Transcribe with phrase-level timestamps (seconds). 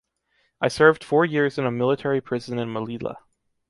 [0.59, 3.17] I served four years in a military prison in Melilla.